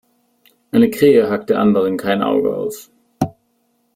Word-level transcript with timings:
Eine 0.71 0.89
Krähe 0.89 1.29
hackt 1.29 1.51
der 1.51 1.59
anderen 1.59 1.95
kein 1.95 2.23
Auge 2.23 2.55
aus. 2.57 2.89